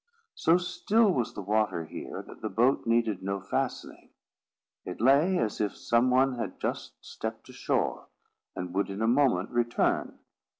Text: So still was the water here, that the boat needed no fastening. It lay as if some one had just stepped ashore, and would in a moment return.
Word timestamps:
So 0.33 0.57
still 0.57 1.13
was 1.13 1.35
the 1.35 1.43
water 1.43 1.85
here, 1.85 2.23
that 2.23 2.41
the 2.41 2.49
boat 2.49 2.87
needed 2.87 3.21
no 3.21 3.39
fastening. 3.39 4.09
It 4.83 4.99
lay 4.99 5.37
as 5.37 5.61
if 5.61 5.75
some 5.77 6.09
one 6.09 6.39
had 6.39 6.59
just 6.59 6.93
stepped 7.05 7.47
ashore, 7.49 8.07
and 8.55 8.73
would 8.73 8.89
in 8.89 9.03
a 9.03 9.07
moment 9.07 9.51
return. 9.51 10.17